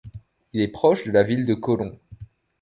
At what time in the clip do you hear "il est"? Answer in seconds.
0.53-0.67